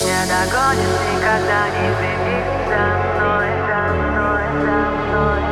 [0.00, 5.42] Не догонит никогда, не примись за мной, за мной, за мной,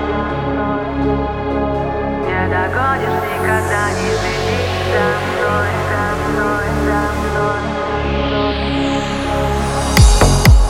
[2.22, 7.64] за догонишь никогда, не примись за мной, за мной, за мной.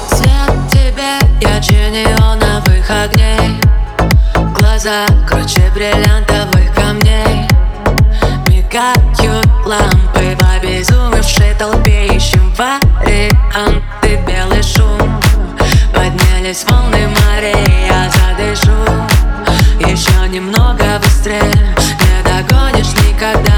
[0.08, 1.12] Цвет тебе
[1.46, 1.80] ярче
[2.88, 3.60] огней
[4.58, 7.46] Глаза круче бриллиантовых камней.
[8.48, 10.05] Мигают лампы.
[17.22, 17.54] море
[17.88, 18.72] я задышу.
[19.80, 21.74] Еще немного быстрее.
[22.00, 23.55] Не догонишь никогда.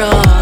[0.00, 0.37] otro.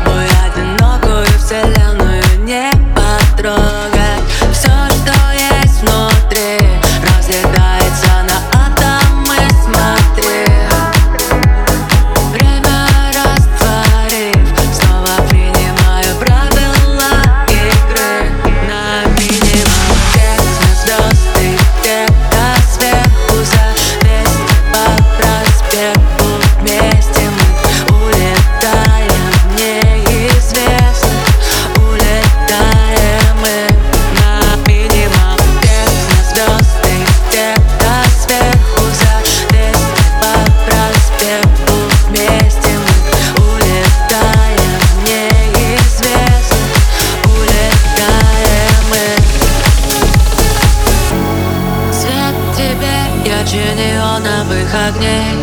[53.57, 55.35] Ярче неоновых огней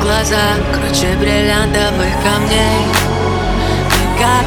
[0.00, 2.86] Глаза круче бриллиантовых камней
[3.90, 4.46] Ты как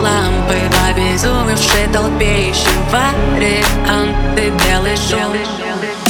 [0.00, 6.05] лампы в обезумевшей толпе Ищем варианты, белый делаешь,